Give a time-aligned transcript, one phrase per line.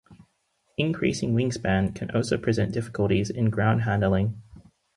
[0.79, 4.41] Increasing wingspan can also present difficulties in ground handling.